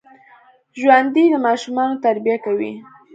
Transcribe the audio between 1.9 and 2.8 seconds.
تربیه کوي